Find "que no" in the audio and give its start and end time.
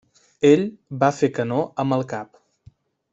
1.35-1.59